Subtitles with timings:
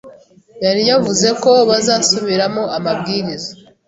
[0.63, 3.51] yari yavuze ko bazasubiramo amabwiriza